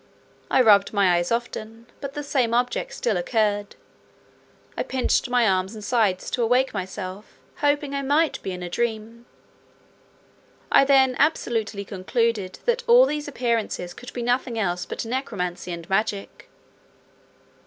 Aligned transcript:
I 0.49 0.63
rubbed 0.63 0.93
my 0.93 1.15
eyes 1.15 1.31
often, 1.31 1.85
but 1.99 2.15
the 2.15 2.23
same 2.23 2.55
objects 2.55 2.95
still 2.95 3.17
occurred. 3.17 3.75
I 4.75 4.81
pinched 4.81 5.29
my 5.29 5.47
arms 5.47 5.75
and 5.75 5.83
sides 5.83 6.31
to 6.31 6.41
awake 6.41 6.73
myself, 6.73 7.37
hoping 7.57 7.93
I 7.93 8.01
might 8.01 8.41
be 8.41 8.51
in 8.51 8.63
a 8.63 8.67
dream. 8.69 9.27
I 10.71 10.85
then 10.85 11.15
absolutely 11.19 11.85
concluded, 11.85 12.57
that 12.65 12.83
all 12.87 13.05
these 13.05 13.27
appearances 13.27 13.93
could 13.93 14.11
be 14.11 14.23
nothing 14.23 14.57
else 14.57 14.87
but 14.87 15.05
necromancy 15.05 15.71
and 15.71 15.87
magic. 15.87 16.49